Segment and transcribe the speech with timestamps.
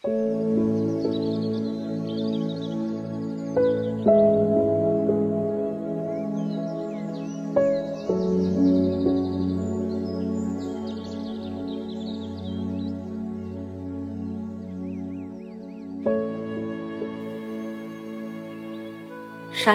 [0.00, 0.12] 山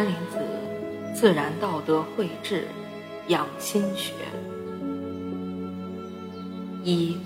[0.05, 0.39] 林子
[1.13, 2.65] 自然道德绘制
[3.27, 4.13] 养心学
[6.85, 7.17] 一，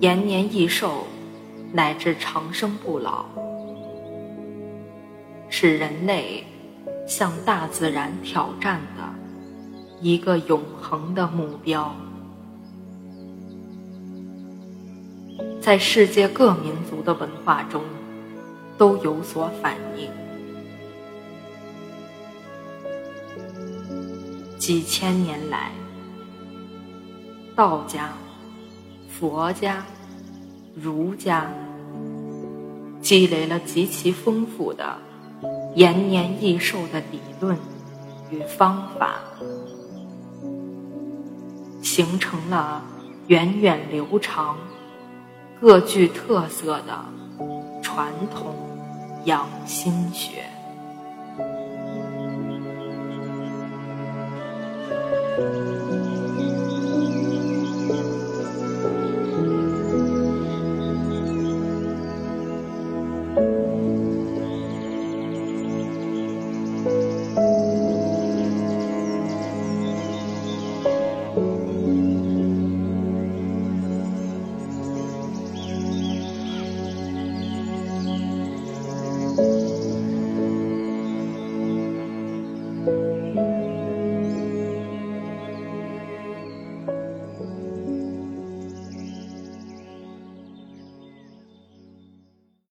[0.00, 1.06] 延年益寿
[1.74, 3.26] 乃至长生不老，
[5.50, 6.42] 是人类
[7.06, 9.02] 向大自然挑战的
[10.00, 11.94] 一个永恒的目标。
[15.60, 17.82] 在世界各民族的文化中，
[18.78, 20.10] 都有所反映。
[24.56, 25.70] 几千年来，
[27.54, 28.14] 道家、
[29.20, 29.84] 佛家、
[30.74, 31.52] 儒家
[33.02, 34.96] 积累了极其丰富的
[35.74, 37.54] 延年益寿的理论
[38.30, 39.16] 与方法，
[41.82, 42.82] 形成了
[43.26, 44.56] 源远流长。
[45.60, 47.04] 各具特色的
[47.82, 48.54] 传统
[49.26, 50.44] 养心学。